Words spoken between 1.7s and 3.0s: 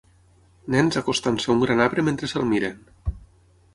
arbre mentre se'l miren.